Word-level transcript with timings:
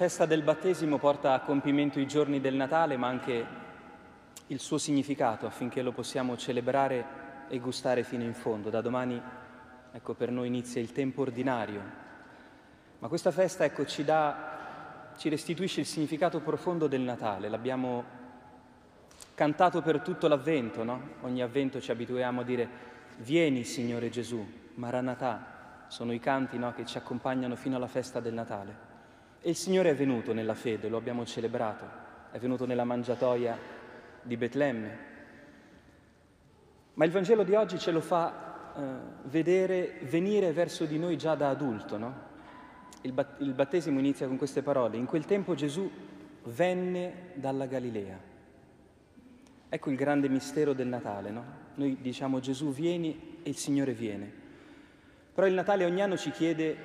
festa 0.00 0.24
del 0.24 0.40
battesimo 0.40 0.96
porta 0.96 1.34
a 1.34 1.40
compimento 1.40 2.00
i 2.00 2.06
giorni 2.06 2.40
del 2.40 2.54
Natale, 2.54 2.96
ma 2.96 3.08
anche 3.08 3.46
il 4.46 4.58
suo 4.58 4.78
significato 4.78 5.44
affinché 5.44 5.82
lo 5.82 5.92
possiamo 5.92 6.38
celebrare 6.38 7.04
e 7.50 7.58
gustare 7.58 8.02
fino 8.02 8.22
in 8.22 8.32
fondo. 8.32 8.70
Da 8.70 8.80
domani, 8.80 9.20
ecco, 9.92 10.14
per 10.14 10.30
noi 10.30 10.46
inizia 10.46 10.80
il 10.80 10.92
tempo 10.92 11.20
ordinario. 11.20 11.82
Ma 12.98 13.08
questa 13.08 13.30
festa, 13.30 13.66
ecco, 13.66 13.84
ci 13.84 14.02
dà, 14.02 15.10
ci 15.18 15.28
restituisce 15.28 15.80
il 15.80 15.86
significato 15.86 16.40
profondo 16.40 16.86
del 16.86 17.02
Natale. 17.02 17.50
L'abbiamo 17.50 18.04
cantato 19.34 19.82
per 19.82 20.00
tutto 20.00 20.28
l'avvento, 20.28 20.82
no? 20.82 21.08
Ogni 21.24 21.42
avvento 21.42 21.78
ci 21.78 21.90
abituiamo 21.90 22.40
a 22.40 22.44
dire 22.44 22.68
Vieni, 23.18 23.64
Signore 23.64 24.08
Gesù, 24.08 24.42
Maranatà. 24.76 25.84
Sono 25.88 26.12
i 26.12 26.20
canti 26.20 26.56
no, 26.56 26.72
che 26.72 26.86
ci 26.86 26.96
accompagnano 26.96 27.54
fino 27.54 27.76
alla 27.76 27.86
festa 27.86 28.18
del 28.20 28.32
Natale. 28.32 28.89
E 29.42 29.50
il 29.50 29.56
Signore 29.56 29.90
è 29.90 29.94
venuto 29.94 30.32
nella 30.32 30.54
fede, 30.54 30.88
lo 30.88 30.96
abbiamo 30.96 31.24
celebrato, 31.24 31.86
è 32.30 32.38
venuto 32.38 32.66
nella 32.66 32.84
mangiatoia 32.84 33.58
di 34.22 34.36
Betlemme. 34.36 34.98
Ma 36.94 37.04
il 37.04 37.10
Vangelo 37.10 37.42
di 37.42 37.54
oggi 37.54 37.78
ce 37.78 37.90
lo 37.90 38.00
fa 38.00 38.74
eh, 38.76 38.80
vedere 39.24 39.98
venire 40.02 40.52
verso 40.52 40.84
di 40.84 40.98
noi 40.98 41.16
già 41.16 41.34
da 41.34 41.48
adulto, 41.48 41.96
no? 41.96 42.28
il, 43.02 43.12
bat- 43.12 43.40
il 43.40 43.52
battesimo 43.52 43.98
inizia 43.98 44.26
con 44.26 44.36
queste 44.36 44.62
parole. 44.62 44.96
In 44.96 45.06
quel 45.06 45.24
tempo 45.24 45.54
Gesù 45.54 45.90
venne 46.44 47.30
dalla 47.34 47.66
Galilea. 47.66 48.18
Ecco 49.68 49.90
il 49.90 49.96
grande 49.96 50.28
mistero 50.28 50.72
del 50.72 50.88
Natale, 50.88 51.30
no? 51.30 51.44
Noi 51.76 51.96
diciamo 52.00 52.40
Gesù 52.40 52.72
vieni 52.72 53.38
e 53.42 53.48
il 53.48 53.56
Signore 53.56 53.92
viene. 53.92 54.30
Però 55.32 55.46
il 55.46 55.54
Natale 55.54 55.84
ogni 55.84 56.02
anno 56.02 56.16
ci 56.16 56.30
chiede 56.30 56.76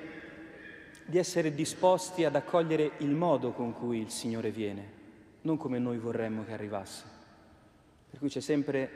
di 1.06 1.18
essere 1.18 1.54
disposti 1.54 2.24
ad 2.24 2.34
accogliere 2.34 2.92
il 2.98 3.10
modo 3.10 3.52
con 3.52 3.72
cui 3.72 4.00
il 4.00 4.10
Signore 4.10 4.50
viene, 4.50 4.92
non 5.42 5.56
come 5.56 5.78
noi 5.78 5.98
vorremmo 5.98 6.44
che 6.44 6.52
arrivasse. 6.52 7.04
Per 8.10 8.18
cui 8.18 8.28
c'è 8.28 8.40
sempre 8.40 8.90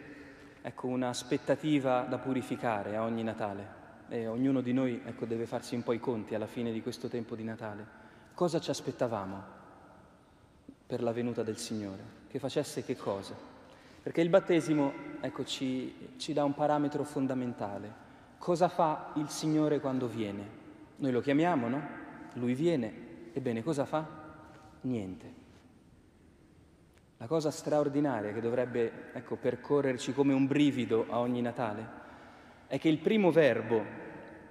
ecco, 0.60 0.88
un'aspettativa 0.88 2.02
da 2.02 2.18
purificare 2.18 2.96
a 2.96 3.04
ogni 3.04 3.22
Natale 3.22 3.78
e 4.08 4.26
ognuno 4.26 4.60
di 4.60 4.72
noi 4.72 5.00
ecco, 5.04 5.24
deve 5.24 5.46
farsi 5.46 5.76
un 5.76 5.84
po' 5.84 5.92
i 5.92 6.00
conti 6.00 6.34
alla 6.34 6.48
fine 6.48 6.72
di 6.72 6.82
questo 6.82 7.06
tempo 7.06 7.36
di 7.36 7.44
Natale. 7.44 7.98
Cosa 8.34 8.58
ci 8.58 8.70
aspettavamo 8.70 9.42
per 10.86 11.02
la 11.02 11.12
venuta 11.12 11.44
del 11.44 11.58
Signore? 11.58 12.02
Che 12.28 12.40
facesse 12.40 12.84
che 12.84 12.96
cosa? 12.96 13.34
Perché 14.02 14.20
il 14.20 14.30
battesimo 14.30 14.92
ecco, 15.20 15.44
ci, 15.44 16.14
ci 16.16 16.32
dà 16.32 16.42
un 16.42 16.54
parametro 16.54 17.04
fondamentale. 17.04 18.08
Cosa 18.38 18.68
fa 18.68 19.12
il 19.14 19.28
Signore 19.28 19.78
quando 19.78 20.08
viene? 20.08 20.58
Noi 20.96 21.12
lo 21.12 21.20
chiamiamo, 21.20 21.68
no? 21.68 21.99
Lui 22.34 22.54
viene, 22.54 23.30
ebbene 23.32 23.62
cosa 23.62 23.84
fa? 23.84 24.06
Niente. 24.82 25.38
La 27.16 27.26
cosa 27.26 27.50
straordinaria 27.50 28.32
che 28.32 28.40
dovrebbe 28.40 29.12
ecco, 29.12 29.36
percorrerci 29.36 30.14
come 30.14 30.32
un 30.32 30.46
brivido 30.46 31.06
a 31.10 31.18
ogni 31.18 31.42
Natale 31.42 31.98
è 32.66 32.78
che 32.78 32.88
il 32.88 32.98
primo 32.98 33.30
verbo, 33.30 33.84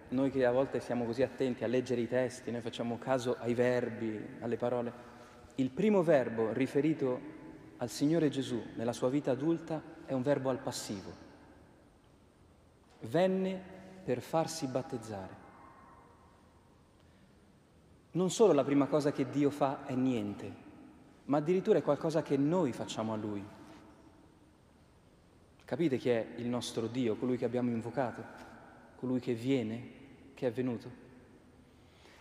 noi 0.10 0.30
che 0.30 0.46
a 0.46 0.52
volte 0.52 0.80
siamo 0.80 1.06
così 1.06 1.24
attenti 1.24 1.64
a 1.64 1.68
leggere 1.68 2.02
i 2.02 2.08
testi, 2.08 2.52
noi 2.52 2.62
facciamo 2.62 3.00
caso 3.00 3.38
ai 3.40 3.54
verbi, 3.54 4.38
alle 4.40 4.58
parole, 4.58 4.94
il 5.56 5.70
primo 5.72 6.04
verbo 6.04 6.54
riferito 6.54 7.38
al 7.78 7.90
Signore 7.90 8.30
Gesù 8.30 8.62
nella 8.76 8.94
sua 8.94 9.10
vita 9.10 9.32
adulta 9.32 9.82
è 10.06 10.14
un 10.14 10.22
verbo 10.22 10.50
al 10.50 10.60
passivo. 10.60 11.28
Venne 13.02 13.62
per 14.04 14.22
farsi 14.22 14.68
battezzare 14.68 15.48
non 18.12 18.32
solo 18.32 18.54
la 18.54 18.64
prima 18.64 18.88
cosa 18.88 19.12
che 19.12 19.30
Dio 19.30 19.52
fa 19.52 19.86
è 19.86 19.94
niente, 19.94 20.52
ma 21.26 21.38
addirittura 21.38 21.78
è 21.78 21.84
qualcosa 21.84 22.24
che 22.24 22.38
noi 22.38 22.72
facciamo 22.72 23.14
a 23.14 23.18
Lui. 23.18 23.46
Capite 25.64 25.98
chi 25.98 26.10
è 26.10 26.28
il 26.38 26.48
nostro 26.48 26.88
Dio, 26.88 27.16
colui 27.18 27.38
che 27.38 27.46
abbiamo 27.46 27.70
invocato, 27.70 28.24
colui 28.96 29.20
che 29.20 29.34
viene, 29.34 29.92
che 30.34 30.48
è 30.48 30.52
venuto? 30.52 31.08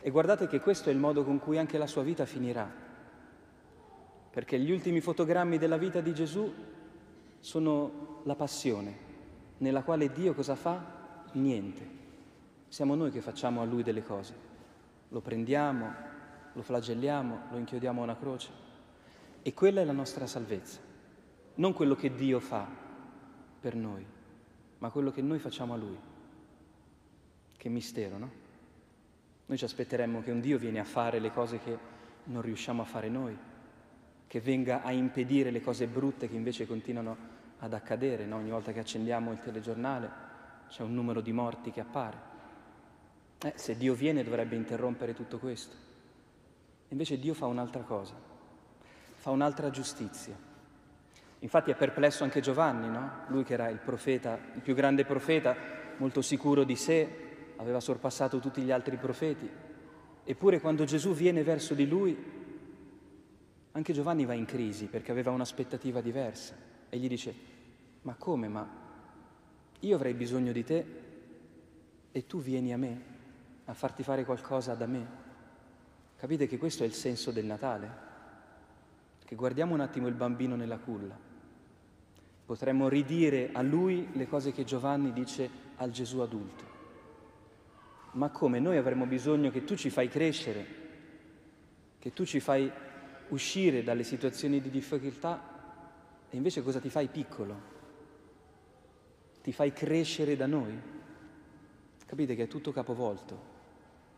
E 0.00 0.10
guardate 0.10 0.47
che 0.47 0.60
questo 0.60 0.91
è 0.91 0.93
il 0.93 0.98
modo 0.98 1.25
con 1.25 1.38
cui 1.38 1.56
anche 1.56 1.78
la 1.78 1.87
sua 1.87 2.03
vita 2.03 2.27
finirà, 2.27 2.71
perché 4.31 4.60
gli 4.60 4.71
ultimi 4.71 5.00
fotogrammi 5.00 5.56
della 5.56 5.78
vita 5.78 6.03
di 6.03 6.12
Gesù 6.12 6.53
sono 7.41 8.21
la 8.25 8.34
passione, 8.34 9.06
nella 9.59 9.82
quale 9.82 10.12
Dio 10.12 10.34
cosa 10.34 10.54
fa? 10.54 10.97
Niente. 11.32 11.97
Siamo 12.69 12.94
noi 12.94 13.10
che 13.10 13.22
facciamo 13.22 13.62
a 13.62 13.65
Lui 13.65 13.82
delle 13.82 14.03
cose 14.03 14.47
lo 15.09 15.21
prendiamo, 15.21 15.95
lo 16.53 16.63
flagelliamo, 16.63 17.41
lo 17.51 17.57
inchiodiamo 17.59 18.01
a 18.01 18.05
una 18.05 18.17
croce. 18.17 18.51
E 19.43 19.55
quella 19.55 19.81
è 19.81 19.85
la 19.85 19.93
nostra 19.93 20.27
salvezza. 20.27 20.81
Non 21.55 21.73
quello 21.73 21.95
che 21.95 22.15
Dio 22.15 22.41
fa 22.41 22.69
per 23.61 23.75
noi, 23.75 24.05
ma 24.79 24.91
quello 24.91 25.11
che 25.11 25.23
noi 25.23 25.39
facciamo 25.39 25.75
a 25.75 25.77
Lui. 25.77 25.99
Che 27.57 27.69
mistero, 27.69 28.19
no? 28.19 28.31
Noi 29.47 29.59
ci 29.59 29.65
aspetteremmo 29.65 30.23
che 30.23 30.31
un 30.31 30.41
Dio 30.41 30.59
viene 30.59 30.79
a 30.79 30.85
fare 30.85 31.19
le 31.19 31.33
cose 31.33 31.59
che 31.59 31.79
non 32.25 32.43
riusciamo 32.43 32.83
a 32.83 32.85
fare 32.85 33.09
noi, 33.09 33.37
che 34.27 34.41
venga 34.41 34.83
a 34.83 34.93
impedire 34.93 35.51
le 35.51 35.63
cose 35.63 35.87
brutte 35.87 36.29
che 36.29 36.37
invece 36.37 36.67
continuano 36.67 37.17
ad 37.59 37.73
accadere. 37.73 38.27
No? 38.27 38.37
Ogni 38.37 38.51
volta 38.51 38.73
che 38.73 38.81
accendiamo 38.81 39.33
il 39.33 39.41
telegiornale 39.41 40.11
c'è 40.69 40.83
un 40.83 40.95
numero 40.95 41.21
di 41.21 41.33
morti 41.33 41.71
che 41.71 41.81
appare. 41.81 42.28
Eh, 43.41 43.53
se 43.54 43.76
Dio 43.76 43.94
viene 43.94 44.25
dovrebbe 44.25 44.56
interrompere 44.56 45.15
tutto 45.15 45.38
questo. 45.38 45.75
Invece 46.88 47.19
Dio 47.19 47.34
fa 47.34 47.47
un'altra 47.47 47.82
cosa, 47.82 48.15
fa 49.15 49.31
un'altra 49.31 49.71
giustizia. 49.71 50.34
Infatti 51.41 51.71
è 51.71 51.77
perplesso 51.77 52.25
anche 52.25 52.41
Giovanni, 52.41 52.88
no? 52.88 53.25
Lui 53.28 53.44
che 53.44 53.53
era 53.53 53.69
il 53.69 53.78
profeta, 53.78 54.38
il 54.54 54.60
più 54.60 54.75
grande 54.75 55.04
profeta, 55.04 55.54
molto 55.98 56.21
sicuro 56.21 56.65
di 56.65 56.75
sé, 56.75 57.27
aveva 57.56 57.78
sorpassato 57.78 58.41
tutti 58.41 58.62
gli 58.62 58.72
altri 58.72 58.97
profeti. 58.97 59.48
Eppure 60.25 60.60
quando 60.60 60.84
Gesù 60.84 61.12
viene 61.15 61.44
verso 61.44 61.75
di 61.75 61.87
lui, 61.87 62.16
anche 63.72 63.93
Giovanni 63.93 64.25
va 64.25 64.34
in 64.34 64.47
crisi 64.47 64.87
perché 64.87 65.12
aveva 65.12 65.31
un'aspettativa 65.31 66.00
diversa 66.00 66.56
e 66.88 66.98
gli 66.98 67.06
dice, 67.06 67.34
ma 68.03 68.15
come? 68.15 68.48
Ma 68.48 68.69
io 69.78 69.94
avrei 69.94 70.15
bisogno 70.15 70.50
di 70.50 70.65
te 70.65 70.87
e 72.10 72.27
tu 72.27 72.41
vieni 72.41 72.72
a 72.72 72.77
me? 72.77 73.16
A 73.69 73.75
farti 73.75 74.03
fare 74.03 74.25
qualcosa 74.25 74.75
da 74.75 74.87
me. 74.87 75.06
Capite 76.17 76.47
che 76.47 76.56
questo 76.56 76.84
è 76.84 76.87
il 76.87 76.95
senso 76.95 77.31
del 77.31 77.45
Natale? 77.45 78.06
Che 79.25 79.34
guardiamo 79.34 79.75
un 79.75 79.81
attimo 79.81 80.09
il 80.09 80.15
bambino 80.15 80.56
nella 80.56 80.79
culla. 80.79 81.17
Potremmo 82.47 82.89
ridire 82.89 83.51
a 83.53 83.61
lui 83.61 84.09
le 84.15 84.27
cose 84.27 84.53
che 84.53 84.65
Giovanni 84.65 85.12
dice 85.12 85.51
al 85.77 85.91
Gesù 85.91 86.21
adulto. 86.21 86.77
Ma 88.12 88.31
come 88.31 88.59
noi 88.59 88.78
avremmo 88.78 89.05
bisogno 89.05 89.51
che 89.51 89.65
tu 89.65 89.77
ci 89.77 89.91
fai 89.91 90.09
crescere, 90.09 90.67
che 91.99 92.12
tu 92.15 92.25
ci 92.25 92.41
fai 92.41 92.73
uscire 93.28 93.83
dalle 93.83 94.03
situazioni 94.03 94.62
di 94.62 94.71
difficoltà 94.71 95.57
e 96.31 96.37
invece 96.37 96.62
cosa 96.62 96.81
ti 96.81 96.89
fai 96.89 97.09
piccolo? 97.09 97.77
Ti 99.43 99.53
fai 99.53 99.75
crescere 99.75 100.37
da 100.37 100.47
noi? 100.47 100.81
Capite 102.07 102.34
che 102.34 102.45
è 102.45 102.49
tutto 102.49 102.73
capovolto. 102.73 103.57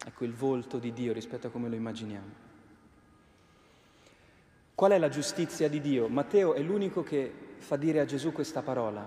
Ecco 0.04 0.24
il 0.24 0.32
volto 0.32 0.78
di 0.78 0.92
Dio 0.92 1.12
rispetto 1.12 1.48
a 1.48 1.50
come 1.50 1.68
lo 1.68 1.74
immaginiamo. 1.74 2.48
Qual 4.74 4.92
è 4.92 4.98
la 4.98 5.10
giustizia 5.10 5.68
di 5.68 5.80
Dio? 5.80 6.08
Matteo 6.08 6.54
è 6.54 6.62
l'unico 6.62 7.02
che 7.02 7.30
fa 7.58 7.76
dire 7.76 8.00
a 8.00 8.06
Gesù 8.06 8.32
questa 8.32 8.62
parola. 8.62 9.06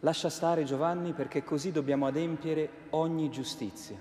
Lascia 0.00 0.28
stare 0.28 0.62
Giovanni 0.62 1.12
perché 1.12 1.42
così 1.42 1.72
dobbiamo 1.72 2.06
adempiere 2.06 2.68
ogni 2.90 3.30
giustizia. 3.30 3.98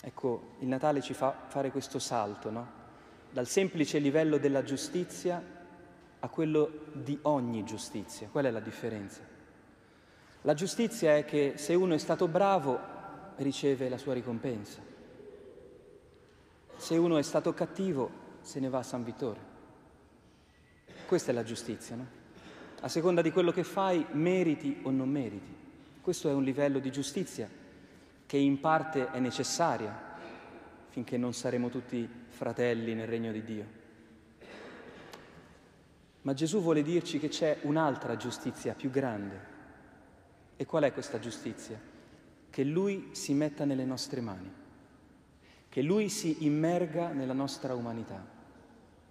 Ecco, 0.00 0.54
il 0.60 0.68
Natale 0.68 1.00
ci 1.00 1.14
fa 1.14 1.34
fare 1.48 1.70
questo 1.72 1.98
salto, 1.98 2.50
no? 2.50 2.80
Dal 3.30 3.48
semplice 3.48 3.98
livello 3.98 4.36
della 4.38 4.62
giustizia 4.62 5.42
a 6.20 6.28
quello 6.28 6.84
di 6.92 7.18
ogni 7.22 7.64
giustizia. 7.64 8.28
Qual 8.30 8.44
è 8.44 8.50
la 8.50 8.60
differenza? 8.60 9.22
La 10.42 10.54
giustizia 10.54 11.16
è 11.16 11.24
che 11.24 11.54
se 11.56 11.74
uno 11.74 11.94
è 11.94 11.98
stato 11.98 12.28
bravo 12.28 12.91
riceve 13.36 13.88
la 13.88 13.98
sua 13.98 14.14
ricompensa. 14.14 14.80
Se 16.76 16.96
uno 16.96 17.16
è 17.16 17.22
stato 17.22 17.54
cattivo, 17.54 18.10
se 18.40 18.60
ne 18.60 18.68
va 18.68 18.78
a 18.78 18.82
San 18.82 19.04
Vittore. 19.04 19.50
Questa 21.06 21.30
è 21.30 21.34
la 21.34 21.44
giustizia, 21.44 21.96
no? 21.96 22.06
A 22.80 22.88
seconda 22.88 23.22
di 23.22 23.30
quello 23.30 23.52
che 23.52 23.62
fai, 23.62 24.04
meriti 24.12 24.80
o 24.82 24.90
non 24.90 25.08
meriti. 25.08 25.54
Questo 26.00 26.28
è 26.28 26.32
un 26.32 26.42
livello 26.42 26.80
di 26.80 26.90
giustizia 26.90 27.48
che 28.26 28.36
in 28.36 28.58
parte 28.58 29.10
è 29.12 29.20
necessaria 29.20 30.10
finché 30.88 31.16
non 31.16 31.32
saremo 31.32 31.68
tutti 31.68 32.08
fratelli 32.28 32.94
nel 32.94 33.06
regno 33.06 33.30
di 33.30 33.44
Dio. 33.44 33.66
Ma 36.22 36.34
Gesù 36.34 36.60
vuole 36.60 36.82
dirci 36.82 37.18
che 37.18 37.28
c'è 37.28 37.58
un'altra 37.62 38.16
giustizia 38.16 38.74
più 38.74 38.90
grande. 38.90 39.50
E 40.56 40.66
qual 40.66 40.84
è 40.84 40.92
questa 40.92 41.18
giustizia? 41.18 41.91
Che 42.52 42.64
Lui 42.64 43.08
si 43.12 43.32
metta 43.32 43.64
nelle 43.64 43.86
nostre 43.86 44.20
mani, 44.20 44.52
che 45.70 45.80
Lui 45.80 46.10
si 46.10 46.44
immerga 46.44 47.08
nella 47.08 47.32
nostra 47.32 47.74
umanità, 47.74 48.22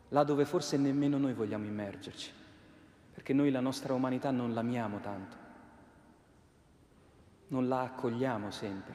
là 0.10 0.24
dove 0.24 0.46
forse 0.46 0.78
nemmeno 0.78 1.18
noi 1.18 1.34
vogliamo 1.34 1.66
immergerci, 1.66 2.32
perché 3.12 3.34
noi 3.34 3.50
la 3.50 3.60
nostra 3.60 3.96
umanità 3.96 4.30
non 4.30 4.54
l'amiamo 4.54 5.00
tanto, 5.00 5.36
non 7.48 7.68
la 7.68 7.82
accogliamo 7.82 8.52
sempre. 8.52 8.94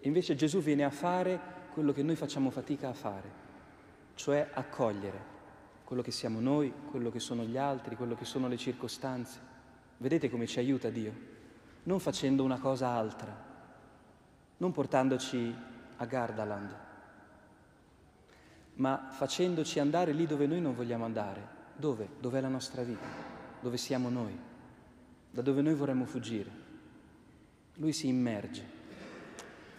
Invece 0.00 0.34
Gesù 0.34 0.60
viene 0.60 0.84
a 0.84 0.90
fare 0.90 1.40
quello 1.72 1.94
che 1.94 2.02
noi 2.02 2.16
facciamo 2.16 2.50
fatica 2.50 2.90
a 2.90 2.94
fare, 2.94 3.30
cioè 4.12 4.46
accogliere 4.52 5.30
quello 5.84 6.02
che 6.02 6.10
siamo 6.10 6.38
noi, 6.38 6.70
quello 6.90 7.10
che 7.10 7.18
sono 7.18 7.44
gli 7.44 7.56
altri, 7.56 7.96
quello 7.96 8.14
che 8.14 8.26
sono 8.26 8.46
le 8.46 8.58
circostanze. 8.58 9.40
Vedete 9.96 10.28
come 10.28 10.46
ci 10.46 10.58
aiuta 10.58 10.90
Dio? 10.90 11.31
Non 11.84 12.00
facendo 12.00 12.44
una 12.44 12.58
cosa 12.58 12.88
altra, 12.88 13.34
non 14.58 14.72
portandoci 14.72 15.54
a 15.96 16.04
Gardaland, 16.04 16.76
ma 18.74 19.08
facendoci 19.10 19.78
andare 19.78 20.12
lì 20.12 20.26
dove 20.26 20.46
noi 20.46 20.60
non 20.60 20.74
vogliamo 20.74 21.04
andare. 21.04 21.60
Dove? 21.74 22.08
Dov'è 22.20 22.40
la 22.40 22.48
nostra 22.48 22.82
vita? 22.82 23.06
Dove 23.60 23.76
siamo 23.76 24.08
noi? 24.08 24.38
Da 25.30 25.42
dove 25.42 25.62
noi 25.62 25.74
vorremmo 25.74 26.04
fuggire? 26.04 26.50
Lui 27.74 27.92
si 27.92 28.06
immerge. 28.08 28.80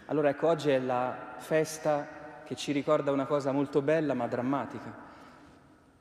Allora 0.06 0.28
ecco, 0.28 0.48
oggi 0.48 0.70
è 0.70 0.78
la 0.78 1.36
festa 1.38 2.42
che 2.44 2.54
ci 2.54 2.72
ricorda 2.72 3.10
una 3.10 3.26
cosa 3.26 3.52
molto 3.52 3.80
bella 3.80 4.12
ma 4.12 4.26
drammatica 4.26 5.04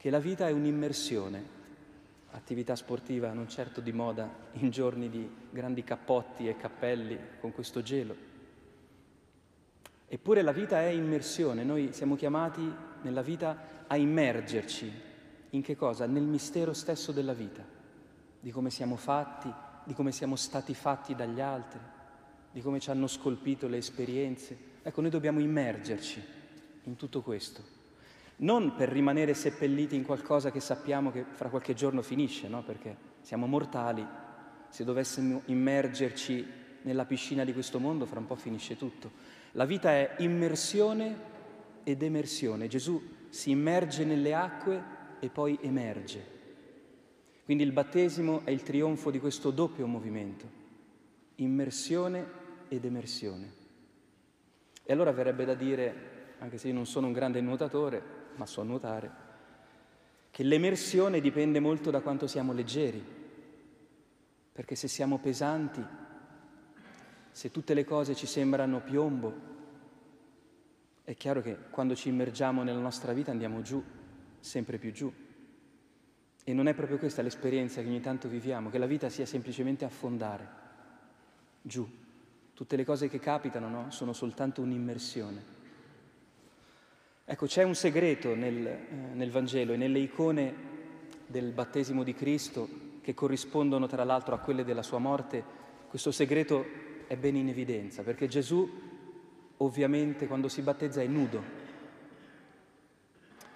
che 0.04 0.10
la 0.10 0.20
vita 0.20 0.50
è 0.50 0.52
un'immersione, 0.52 1.46
attività 2.34 2.76
sportiva 2.76 3.32
non 3.32 3.48
certo 3.48 3.82
di 3.82 3.92
moda 3.92 4.30
in 4.54 4.70
giorni 4.70 5.10
di 5.10 5.28
grandi 5.50 5.84
cappotti 5.84 6.48
e 6.48 6.58
cappelli 6.58 7.18
con 7.40 7.52
questo 7.52 7.82
gelo. 7.82 8.32
Eppure 10.08 10.42
la 10.42 10.52
vita 10.52 10.82
è 10.82 10.90
immersione, 10.90 11.64
noi 11.64 11.94
siamo 11.94 12.16
chiamati 12.16 12.62
nella 13.02 13.22
vita 13.22 13.86
a 13.88 13.98
immergerci 13.98 14.92
in 15.52 15.62
che 15.62 15.76
cosa? 15.76 16.06
Nel 16.06 16.24
mistero 16.24 16.74
stesso 16.74 17.12
della 17.12 17.34
vita, 17.34 17.64
di 18.40 18.52
come 18.52 18.70
siamo 18.70 18.96
fatti, 18.96 19.52
di 19.84 19.94
come 19.94 20.12
siamo 20.12 20.36
stati 20.36 20.74
fatti 20.74 21.16
dagli 21.16 21.40
altri, 21.40 21.80
di 22.52 22.62
come 22.62 22.80
ci 22.80 22.90
hanno 22.90 23.08
scolpito 23.08 23.68
le 23.68 23.78
esperienze. 23.78 24.72
Ecco, 24.82 25.02
noi 25.02 25.10
dobbiamo 25.10 25.40
immergerci 25.40 26.24
in 26.84 26.96
tutto 26.96 27.22
questo 27.22 27.73
non 28.38 28.76
per 28.76 28.90
rimanere 28.90 29.34
seppelliti 29.34 29.96
in 29.96 30.04
qualcosa 30.06 30.52
che 30.52 30.60
sappiamo 30.60 31.12
che 31.12 31.26
fra 31.32 31.50
qualche 31.50 31.74
giorno 31.74 32.02
finisce, 32.02 32.48
no? 32.48 32.64
perché 32.64 32.96
siamo 33.22 33.46
mortali, 33.46 34.06
se 34.70 34.84
dovessimo 34.84 35.42
immergerci 35.46 36.62
nella 36.82 37.06
piscina 37.06 37.44
di 37.44 37.54
questo 37.54 37.80
mondo, 37.80 38.06
fra 38.06 38.20
un 38.20 38.26
po' 38.26 38.36
finisce 38.36 38.78
tutto. 38.78 39.12
La 39.52 39.66
vita 39.66 39.92
è 39.92 40.16
immersione 40.18 41.32
ed 41.84 42.02
emersione. 42.02 42.68
Gesù 42.68 43.02
si 43.30 43.52
immerge 43.52 44.04
nelle 44.04 44.34
acque 44.34 44.84
e 45.20 45.30
poi 45.30 45.58
emerge. 45.62 46.32
Quindi 47.46 47.64
il 47.64 47.72
battesimo 47.72 48.42
è 48.46 48.52
il 48.52 48.64
trionfo 48.64 49.12
di 49.12 49.20
questo 49.20 49.52
doppio 49.52 49.86
movimento, 49.86 50.46
immersione 51.36 52.26
ed 52.70 52.86
emersione. 52.86 53.62
E 54.84 54.92
allora 54.92 55.12
verrebbe 55.12 55.46
da 55.46 55.54
dire, 55.54 56.36
anche 56.40 56.58
se 56.58 56.70
io 56.70 56.74
non 56.74 56.86
sono 56.86 57.08
un 57.08 57.14
grande 57.14 57.42
nuotatore, 57.42 58.22
ma 58.36 58.46
so 58.46 58.64
nuotare, 58.64 59.12
che 60.32 60.44
l'emersione 60.44 61.22
dipende 61.22 61.60
molto 61.60 61.92
da 61.92 62.02
quanto 62.02 62.28
siamo 62.28 62.54
leggeri, 62.54 63.04
perché 64.52 64.76
se 64.76 64.88
siamo 64.88 65.18
pesanti, 65.20 65.84
se 67.32 67.52
tutte 67.52 67.74
le 67.74 67.84
cose 67.84 68.16
ci 68.16 68.26
sembrano 68.26 68.82
piombo, 68.82 69.52
è 71.04 71.16
chiaro 71.16 71.42
che 71.42 71.58
quando 71.70 71.96
ci 71.96 72.10
immergiamo 72.10 72.64
nella 72.64 72.80
nostra 72.80 73.14
vita 73.14 73.32
andiamo 73.32 73.62
giù, 73.62 73.84
sempre 74.40 74.78
più 74.78 74.92
giù. 74.92 75.12
E 76.46 76.54
non 76.54 76.68
è 76.68 76.74
proprio 76.74 76.98
questa 76.98 77.22
l'esperienza 77.22 77.82
che 77.82 77.88
ogni 77.88 78.02
tanto 78.02 78.28
viviamo, 78.28 78.70
che 78.70 78.78
la 78.78 78.86
vita 78.86 79.10
sia 79.10 79.26
semplicemente 79.26 79.86
affondare, 79.86 80.48
giù. 81.62 81.88
Tutte 82.54 82.76
le 82.76 82.86
cose 82.86 83.10
che 83.10 83.20
capitano 83.20 83.70
no? 83.70 83.92
sono 83.92 84.14
soltanto 84.14 84.62
un'immersione. 84.62 85.62
Ecco, 87.26 87.46
c'è 87.46 87.64
un 87.64 87.74
segreto 87.74 88.36
nel, 88.36 88.68
eh, 88.68 88.88
nel, 89.14 89.32
Vangelo 89.32 89.72
e 89.72 89.78
nelle 89.78 90.00
icone 90.00 90.72
del 91.26 91.54
battesimo 91.54 92.04
di 92.04 92.14
Cristo 92.14 92.68
che 93.00 93.14
corrispondono 93.14 93.88
tra 93.88 94.04
l'altro 94.04 94.36
a 94.36 94.40
quelle 94.40 94.66
della 94.66 94.84
sua 94.84 94.98
morte. 94.98 95.42
Questo 95.88 96.12
segreto 96.12 96.66
è 97.08 97.16
ben 97.16 97.38
in 97.38 97.48
evidenza, 97.48 98.04
perché 98.04 98.28
Gesù 98.28 98.70
ovviamente 99.58 100.28
quando 100.28 100.50
si 100.50 100.62
battezza 100.64 101.02
è 101.02 101.08
nudo. 101.08 101.62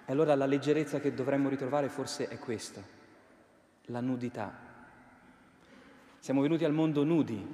E 0.06 0.12
allora 0.12 0.34
la 0.34 0.46
leggerezza 0.46 0.98
che 0.98 1.12
dovremmo 1.12 1.50
ritrovare 1.50 1.90
forse 1.90 2.28
è 2.28 2.38
questa, 2.38 2.82
la 3.86 4.00
nudità. 4.00 4.66
Siamo 6.18 6.40
venuti 6.40 6.64
al 6.64 6.72
mondo 6.72 7.04
nudi, 7.04 7.46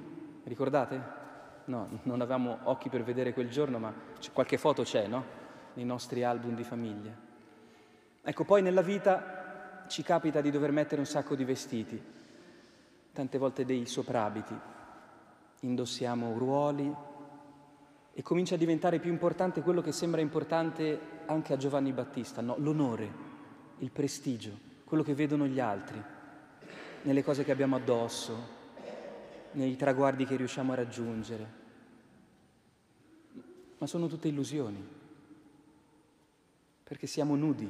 ricordate? 0.45 1.23
No, 1.65 1.99
non 2.03 2.21
avevamo 2.21 2.59
occhi 2.63 2.87
per 2.87 3.03
vedere 3.03 3.33
quel 3.33 3.49
giorno, 3.49 3.79
ma 3.79 3.93
qualche 4.31 4.57
foto 4.57 4.83
c'è, 4.83 5.07
no? 5.07 5.43
Nei 5.75 5.85
nostri 5.85 6.23
album 6.23 6.55
di 6.55 6.63
famiglia. 6.63 7.11
Ecco, 8.21 8.43
poi 8.43 8.61
nella 8.61 8.81
vita 8.81 9.85
ci 9.87 10.01
capita 10.01 10.41
di 10.41 10.49
dover 10.51 10.71
mettere 10.71 10.99
un 10.99 11.07
sacco 11.07 11.35
di 11.35 11.43
vestiti, 11.43 12.01
tante 13.13 13.37
volte 13.37 13.65
dei 13.65 13.85
soprabiti, 13.85 14.55
indossiamo 15.61 16.37
ruoli 16.37 16.93
e 18.13 18.21
comincia 18.21 18.55
a 18.55 18.57
diventare 18.57 18.99
più 18.99 19.11
importante 19.11 19.61
quello 19.61 19.81
che 19.81 19.91
sembra 19.91 20.21
importante 20.21 20.99
anche 21.25 21.53
a 21.53 21.57
Giovanni 21.57 21.91
Battista, 21.91 22.41
no? 22.41 22.55
l'onore, 22.57 23.23
il 23.79 23.91
prestigio, 23.91 24.57
quello 24.85 25.03
che 25.03 25.13
vedono 25.13 25.45
gli 25.45 25.59
altri, 25.59 26.01
nelle 27.03 27.23
cose 27.23 27.43
che 27.43 27.51
abbiamo 27.51 27.75
addosso, 27.75 28.53
nei 29.51 29.75
traguardi 29.75 30.25
che 30.25 30.35
riusciamo 30.35 30.71
a 30.71 30.75
raggiungere. 30.75 31.63
Ma 33.77 33.87
sono 33.87 34.07
tutte 34.07 34.27
illusioni 34.27 35.03
perché 36.85 37.07
siamo 37.07 37.35
nudi. 37.35 37.69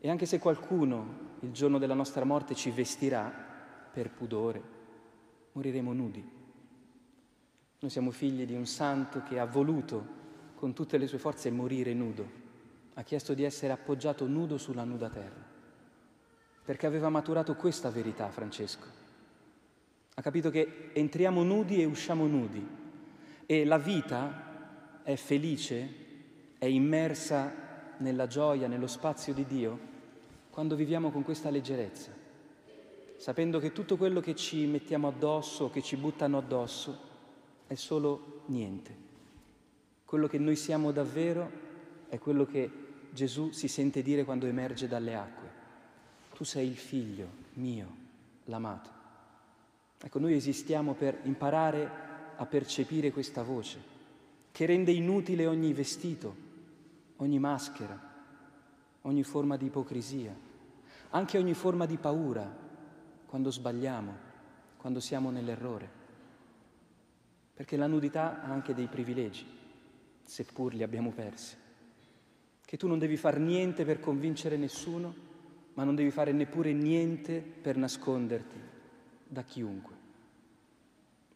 E 0.00 0.08
anche 0.08 0.26
se 0.26 0.38
qualcuno 0.38 1.26
il 1.40 1.52
giorno 1.52 1.78
della 1.78 1.94
nostra 1.94 2.24
morte 2.24 2.54
ci 2.54 2.70
vestirà 2.70 3.30
per 3.92 4.10
pudore, 4.10 4.62
moriremo 5.52 5.92
nudi. 5.92 6.36
Noi 7.80 7.90
siamo 7.90 8.10
figli 8.10 8.44
di 8.46 8.54
un 8.54 8.66
santo 8.66 9.22
che 9.22 9.38
ha 9.38 9.44
voluto 9.44 10.16
con 10.54 10.72
tutte 10.72 10.96
le 10.98 11.06
sue 11.06 11.18
forze 11.18 11.50
morire 11.50 11.92
nudo, 11.92 12.28
ha 12.94 13.02
chiesto 13.02 13.34
di 13.34 13.44
essere 13.44 13.72
appoggiato 13.72 14.26
nudo 14.26 14.56
sulla 14.56 14.84
nuda 14.84 15.10
terra, 15.10 15.44
perché 16.64 16.86
aveva 16.86 17.10
maturato 17.10 17.54
questa 17.54 17.90
verità 17.90 18.30
Francesco. 18.30 18.86
Ha 20.14 20.22
capito 20.22 20.50
che 20.50 20.90
entriamo 20.94 21.42
nudi 21.42 21.80
e 21.80 21.84
usciamo 21.84 22.26
nudi 22.26 22.66
e 23.46 23.64
la 23.64 23.78
vita 23.78 25.02
è 25.04 25.14
felice, 25.14 25.94
è 26.58 26.64
immersa 26.64 27.66
nella 27.98 28.26
gioia, 28.26 28.66
nello 28.66 28.86
spazio 28.86 29.32
di 29.32 29.44
Dio, 29.44 29.78
quando 30.50 30.74
viviamo 30.74 31.10
con 31.10 31.22
questa 31.22 31.50
leggerezza, 31.50 32.10
sapendo 33.16 33.58
che 33.58 33.72
tutto 33.72 33.96
quello 33.96 34.20
che 34.20 34.34
ci 34.34 34.66
mettiamo 34.66 35.08
addosso, 35.08 35.70
che 35.70 35.82
ci 35.82 35.96
buttano 35.96 36.38
addosso, 36.38 36.98
è 37.66 37.74
solo 37.74 38.42
niente. 38.46 39.06
Quello 40.04 40.26
che 40.26 40.38
noi 40.38 40.56
siamo 40.56 40.90
davvero 40.90 41.50
è 42.08 42.18
quello 42.18 42.46
che 42.46 42.70
Gesù 43.10 43.50
si 43.50 43.68
sente 43.68 44.02
dire 44.02 44.24
quando 44.24 44.46
emerge 44.46 44.88
dalle 44.88 45.14
acque. 45.14 45.48
Tu 46.34 46.44
sei 46.44 46.66
il 46.68 46.76
figlio 46.76 47.26
mio, 47.54 47.86
l'amato. 48.44 48.90
Ecco, 50.00 50.18
noi 50.18 50.34
esistiamo 50.34 50.94
per 50.94 51.18
imparare 51.24 51.90
a 52.36 52.46
percepire 52.46 53.10
questa 53.10 53.42
voce, 53.42 53.78
che 54.52 54.64
rende 54.64 54.92
inutile 54.92 55.46
ogni 55.46 55.72
vestito, 55.72 56.46
ogni 57.18 57.38
maschera, 57.38 57.98
ogni 59.02 59.22
forma 59.22 59.56
di 59.56 59.66
ipocrisia, 59.66 60.36
anche 61.10 61.38
ogni 61.38 61.54
forma 61.54 61.86
di 61.86 61.96
paura 61.96 62.66
quando 63.26 63.50
sbagliamo, 63.50 64.26
quando 64.76 65.00
siamo 65.00 65.30
nell'errore. 65.30 65.96
Perché 67.54 67.76
la 67.76 67.86
nudità 67.86 68.42
ha 68.42 68.50
anche 68.50 68.74
dei 68.74 68.86
privilegi, 68.86 69.46
seppur 70.22 70.74
li 70.74 70.82
abbiamo 70.82 71.10
persi. 71.10 71.56
Che 72.64 72.76
tu 72.76 72.86
non 72.86 72.98
devi 72.98 73.16
fare 73.16 73.38
niente 73.38 73.84
per 73.84 73.98
convincere 73.98 74.56
nessuno, 74.56 75.26
ma 75.74 75.84
non 75.84 75.94
devi 75.94 76.10
fare 76.10 76.32
neppure 76.32 76.72
niente 76.72 77.40
per 77.40 77.76
nasconderti 77.76 78.60
da 79.26 79.42
chiunque. 79.42 79.96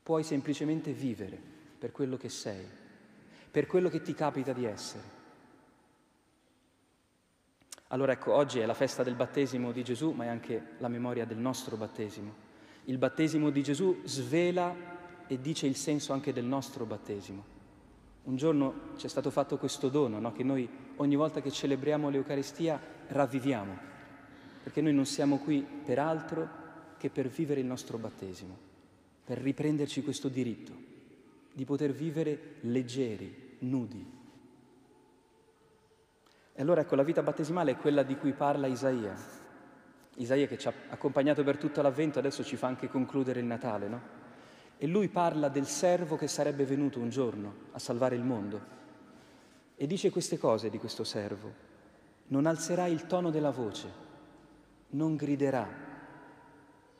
Puoi 0.03 0.23
semplicemente 0.23 0.93
vivere 0.93 1.41
per 1.79 1.91
quello 1.91 2.17
che 2.17 2.29
sei, 2.29 2.65
per 3.51 3.67
quello 3.67 3.89
che 3.89 4.03
ti 4.03 4.15
capita 4.15 4.53
di 4.53 4.65
essere 4.65 5.22
allora 7.93 8.13
ecco, 8.13 8.33
oggi 8.33 8.59
è 8.59 8.65
la 8.65 8.73
festa 8.73 9.03
del 9.03 9.15
battesimo 9.15 9.71
di 9.71 9.85
Gesù, 9.85 10.13
ma 10.13 10.25
è 10.25 10.29
anche 10.29 10.71
la 10.79 10.89
memoria 10.89 11.27
del 11.27 11.37
nostro 11.37 11.77
battesimo. 11.77 12.33
Il 12.85 12.97
battesimo 12.97 13.51
di 13.51 13.63
Gesù 13.63 14.01
svela 14.05 14.75
e 15.27 15.39
dice 15.39 15.67
il 15.67 15.77
senso 15.77 16.15
anche 16.15 16.33
del 16.33 16.47
nostro 16.47 16.87
battesimo. 16.87 17.45
Un 18.25 18.37
giorno 18.37 18.93
ci 18.97 19.05
è 19.05 19.09
stato 19.11 19.31
fatto 19.31 19.59
questo 19.59 19.91
dono, 19.91 20.19
no? 20.21 20.33
che 20.33 20.43
noi 20.43 20.67
ogni 20.97 21.17
volta 21.17 21.43
che 21.43 21.51
celebriamo 21.51 22.09
l'Eucaristia 22.09 22.81
ravviviamo, 23.09 23.77
perché 24.63 24.81
noi 24.81 24.95
non 24.95 25.05
siamo 25.05 25.37
qui 25.37 25.61
per 25.85 25.99
altro 25.99 26.49
che 26.97 27.11
per 27.11 27.29
vivere 27.29 27.61
il 27.61 27.67
nostro 27.67 27.99
battesimo, 27.99 28.57
per 29.23 29.37
riprenderci 29.37 30.03
questo 30.03 30.29
diritto 30.29 30.73
di 31.53 31.67
poter 31.67 31.93
vivere 31.93 32.55
leggeri, 32.61 33.57
nudi. 33.59 34.21
E 36.55 36.61
allora 36.61 36.83
ecco, 36.83 36.95
la 36.95 37.03
vita 37.03 37.23
battesimale 37.23 37.73
è 37.73 37.77
quella 37.77 38.03
di 38.03 38.17
cui 38.17 38.33
parla 38.33 38.67
Isaia. 38.67 39.15
Isaia 40.17 40.47
che 40.47 40.59
ci 40.59 40.69
ha 40.69 40.73
accompagnato 40.91 41.43
per 41.43 41.57
tutto 41.57 41.81
l'avvento, 41.81 42.19
adesso 42.19 42.45
ci 42.45 42.57
fa 42.57 42.67
anche 42.67 42.89
concludere 42.89 43.41
il 43.41 43.47
Natale, 43.47 43.89
no? 43.89 44.01
E 44.77 44.87
lui 44.87 45.09
parla 45.09 45.49
del 45.49 45.67
servo 45.67 46.17
che 46.17 46.27
sarebbe 46.27 46.65
venuto 46.65 46.99
un 46.99 47.09
giorno 47.09 47.55
a 47.73 47.79
salvare 47.79 48.17
il 48.17 48.23
mondo. 48.23 48.61
E 49.77 49.87
dice 49.87 50.11
queste 50.11 50.39
cose 50.39 50.69
di 50.69 50.79
questo 50.79 51.05
servo. 51.05 51.71
Non 52.29 52.47
alzerà 52.47 52.87
il 52.87 53.07
tono 53.07 53.31
della 53.31 53.51
voce, 53.51 53.89
non 54.91 55.17
griderà, 55.17 55.67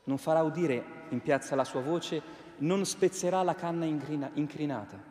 non 0.05 0.17
farà 0.17 0.41
udire 0.41 0.83
in 1.09 1.21
piazza 1.21 1.55
la 1.55 1.63
sua 1.63 1.81
voce, 1.81 2.21
non 2.57 2.85
spezzerà 2.85 3.43
la 3.43 3.55
canna 3.55 3.85
incrina, 3.85 4.29
incrinata, 4.33 5.01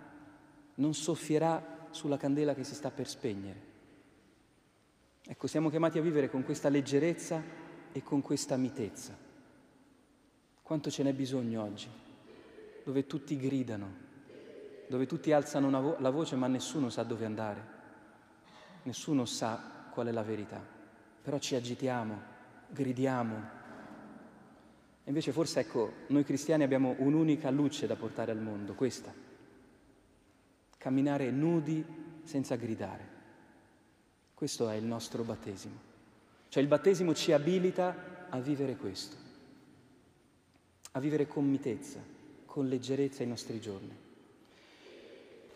non 0.77 0.95
soffierà 0.95 1.87
sulla 1.91 2.17
candela 2.17 2.55
che 2.55 2.65
si 2.65 2.75
sta 2.75 2.91
per 2.91 3.09
spegnere. 3.09 3.72
Ecco, 5.33 5.47
siamo 5.47 5.71
chiamati 5.71 5.97
a 5.97 6.03
vivere 6.03 6.29
con 6.29 6.45
questa 6.45 6.69
leggerezza 6.69 7.43
e 7.91 8.03
con 8.03 8.21
questa 8.21 8.59
mitezza. 8.59 9.17
Quanto 10.61 10.91
ce 10.91 11.03
n'è 11.03 11.15
bisogno 11.15 11.63
oggi? 11.63 11.89
dove 12.85 13.07
tutti 13.07 13.39
gridano, 13.39 13.91
dove 14.89 15.07
tutti 15.07 15.33
alzano 15.33 15.71
vo- 15.81 15.97
la 16.01 16.11
voce 16.11 16.37
ma 16.37 16.49
nessuno 16.49 16.91
sa 16.91 17.03
dove 17.03 17.25
andare, 17.25 17.65
nessuno 18.83 19.25
sa 19.25 19.89
qual 19.91 20.09
è 20.09 20.11
la 20.11 20.23
verità, 20.23 20.61
però 21.23 21.39
ci 21.39 21.55
agitiamo, 21.55 22.21
gridiamo. 22.69 23.37
E 25.03 25.09
invece 25.09 25.33
forse 25.33 25.61
ecco, 25.61 25.93
noi 26.09 26.25
cristiani 26.25 26.63
abbiamo 26.63 26.95
un'unica 26.99 27.49
luce 27.51 27.87
da 27.87 27.97
portare 27.97 28.33
al 28.33 28.43
mondo, 28.43 28.75
questa, 28.75 29.15
camminare 30.77 31.31
nudi 31.31 31.83
senza 32.25 32.57
gridare. 32.57 33.12
Questo 34.43 34.69
è 34.69 34.75
il 34.75 34.83
nostro 34.83 35.23
battesimo. 35.23 35.79
Cioè 36.49 36.61
il 36.61 36.69
battesimo 36.69 37.15
ci 37.15 37.31
abilita 37.31 38.27
a 38.29 38.41
vivere 38.41 38.75
questo, 38.75 39.15
a 40.91 40.99
vivere 40.99 41.29
con 41.29 41.49
mitezza, 41.49 42.01
con 42.45 42.67
leggerezza 42.67 43.23
i 43.23 43.29
nostri 43.29 43.61
giorni. 43.61 43.97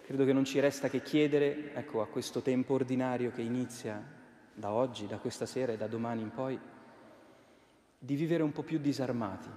Credo 0.04 0.24
che 0.24 0.32
non 0.32 0.44
ci 0.44 0.60
resta 0.60 0.88
che 0.88 1.02
chiedere, 1.02 1.74
ecco, 1.74 2.00
a 2.00 2.06
questo 2.06 2.42
tempo 2.42 2.74
ordinario 2.74 3.32
che 3.32 3.42
inizia 3.42 4.00
da 4.54 4.70
oggi, 4.70 5.08
da 5.08 5.18
questa 5.18 5.46
sera 5.46 5.72
e 5.72 5.76
da 5.76 5.88
domani 5.88 6.22
in 6.22 6.30
poi, 6.30 6.56
di 7.98 8.14
vivere 8.14 8.44
un 8.44 8.52
po' 8.52 8.62
più 8.62 8.78
disarmati, 8.78 9.48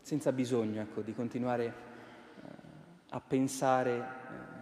senza 0.00 0.32
bisogno, 0.32 0.80
ecco, 0.80 1.02
di 1.02 1.12
continuare 1.12 1.66
eh, 1.66 2.48
a 3.10 3.20
pensare 3.20 3.96
eh, 3.98 4.57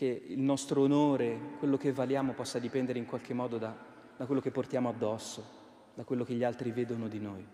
che 0.00 0.24
il 0.28 0.40
nostro 0.40 0.80
onore, 0.80 1.38
quello 1.58 1.76
che 1.76 1.92
valiamo, 1.92 2.32
possa 2.32 2.58
dipendere 2.58 2.98
in 2.98 3.04
qualche 3.04 3.34
modo 3.34 3.58
da, 3.58 3.76
da 4.16 4.24
quello 4.24 4.40
che 4.40 4.50
portiamo 4.50 4.88
addosso, 4.88 5.44
da 5.92 6.04
quello 6.04 6.24
che 6.24 6.32
gli 6.32 6.44
altri 6.44 6.70
vedono 6.70 7.06
di 7.06 7.18
noi 7.18 7.46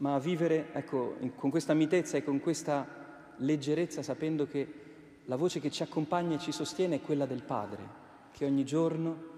ma 0.00 0.18
vivere 0.18 0.72
ecco, 0.72 1.16
con 1.34 1.50
questa 1.50 1.74
mitezza 1.74 2.16
e 2.16 2.24
con 2.24 2.40
questa 2.40 2.86
leggerezza 3.36 4.02
sapendo 4.02 4.46
che 4.46 4.74
la 5.26 5.36
voce 5.36 5.60
che 5.60 5.70
ci 5.70 5.82
accompagna 5.82 6.36
e 6.36 6.38
ci 6.38 6.52
sostiene 6.52 6.96
è 6.96 7.00
quella 7.00 7.26
del 7.26 7.42
Padre, 7.42 7.82
che 8.32 8.44
ogni 8.44 8.64
giorno, 8.64 9.28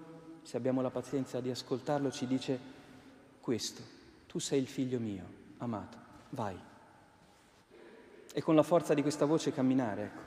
se 0.41 0.57
abbiamo 0.57 0.81
la 0.81 0.89
pazienza 0.89 1.39
di 1.39 1.51
ascoltarlo, 1.51 2.09
ci 2.11 2.25
dice 2.25 2.59
questo, 3.39 3.81
tu 4.25 4.39
sei 4.39 4.59
il 4.59 4.67
figlio 4.67 4.99
mio, 4.99 5.25
amato, 5.57 5.97
vai. 6.29 6.57
E 8.33 8.41
con 8.41 8.55
la 8.55 8.63
forza 8.63 8.93
di 8.93 9.01
questa 9.01 9.25
voce 9.25 9.51
camminare, 9.51 10.03
ecco, 10.03 10.21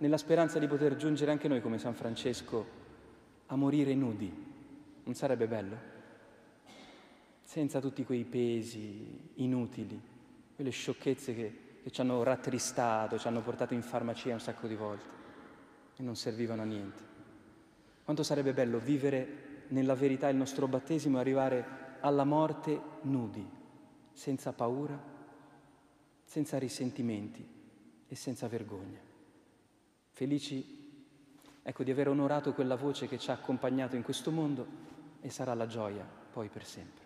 nella 0.00 0.18
speranza 0.18 0.58
di 0.58 0.66
poter 0.66 0.96
giungere 0.96 1.30
anche 1.30 1.48
noi 1.48 1.62
come 1.62 1.78
San 1.78 1.94
Francesco 1.94 2.66
a 3.46 3.56
morire 3.56 3.94
nudi. 3.94 4.48
Non 5.04 5.14
sarebbe 5.14 5.48
bello? 5.48 5.98
senza 7.50 7.80
tutti 7.80 8.04
quei 8.04 8.22
pesi 8.22 9.32
inutili, 9.34 10.00
quelle 10.54 10.70
sciocchezze 10.70 11.34
che, 11.34 11.80
che 11.82 11.90
ci 11.90 12.00
hanno 12.00 12.22
rattristato, 12.22 13.18
ci 13.18 13.26
hanno 13.26 13.42
portato 13.42 13.74
in 13.74 13.82
farmacia 13.82 14.32
un 14.32 14.38
sacco 14.38 14.68
di 14.68 14.76
volte 14.76 15.04
e 15.96 16.02
non 16.04 16.14
servivano 16.14 16.62
a 16.62 16.64
niente. 16.64 17.02
Quanto 18.04 18.22
sarebbe 18.22 18.52
bello 18.52 18.78
vivere 18.78 19.64
nella 19.70 19.96
verità 19.96 20.28
il 20.28 20.36
nostro 20.36 20.68
battesimo 20.68 21.16
e 21.16 21.20
arrivare 21.22 21.66
alla 21.98 22.22
morte 22.22 22.80
nudi, 23.02 23.44
senza 24.12 24.52
paura, 24.52 24.96
senza 26.22 26.56
risentimenti 26.56 27.44
e 28.06 28.14
senza 28.14 28.46
vergogna. 28.46 29.09
Felici, 30.20 30.62
ecco, 31.62 31.82
di 31.82 31.90
aver 31.90 32.08
onorato 32.08 32.52
quella 32.52 32.76
voce 32.76 33.08
che 33.08 33.18
ci 33.18 33.30
ha 33.30 33.32
accompagnato 33.32 33.96
in 33.96 34.02
questo 34.02 34.30
mondo 34.30 34.66
e 35.22 35.30
sarà 35.30 35.54
la 35.54 35.66
gioia 35.66 36.04
poi 36.04 36.48
per 36.48 36.66
sempre. 36.66 36.99